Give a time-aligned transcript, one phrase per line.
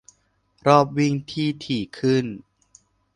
[0.67, 2.25] -รอบวิ่งที่ถี่ขึ้น